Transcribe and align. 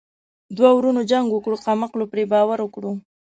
ـ 0.29 0.55
دوه 0.57 0.71
ورونو 0.77 1.01
جنګ 1.11 1.25
وکړو 1.31 1.57
کم 1.65 1.79
عقلو 1.85 2.05
پري 2.11 2.23
باور 2.31 2.59
وکړو. 2.61 2.91